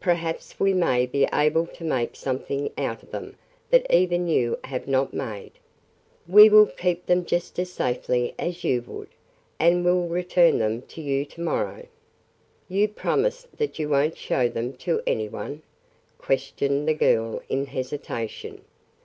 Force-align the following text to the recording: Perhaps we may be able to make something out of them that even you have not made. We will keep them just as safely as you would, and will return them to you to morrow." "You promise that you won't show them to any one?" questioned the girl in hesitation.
Perhaps 0.00 0.58
we 0.58 0.74
may 0.74 1.06
be 1.06 1.28
able 1.32 1.64
to 1.68 1.84
make 1.84 2.16
something 2.16 2.68
out 2.76 3.04
of 3.04 3.12
them 3.12 3.36
that 3.70 3.86
even 3.94 4.26
you 4.26 4.58
have 4.64 4.88
not 4.88 5.14
made. 5.14 5.52
We 6.26 6.48
will 6.48 6.66
keep 6.66 7.06
them 7.06 7.24
just 7.24 7.60
as 7.60 7.70
safely 7.70 8.34
as 8.40 8.64
you 8.64 8.82
would, 8.88 9.06
and 9.60 9.84
will 9.84 10.08
return 10.08 10.58
them 10.58 10.82
to 10.82 11.00
you 11.00 11.24
to 11.26 11.40
morrow." 11.40 11.86
"You 12.68 12.88
promise 12.88 13.46
that 13.56 13.78
you 13.78 13.88
won't 13.88 14.18
show 14.18 14.48
them 14.48 14.72
to 14.78 15.00
any 15.06 15.28
one?" 15.28 15.62
questioned 16.18 16.88
the 16.88 16.94
girl 16.94 17.40
in 17.48 17.66
hesitation. 17.66 18.64